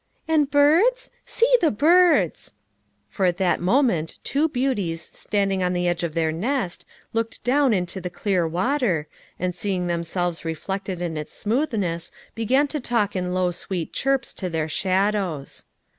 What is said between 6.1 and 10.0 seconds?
their nest, looked down into the clear water, and seeing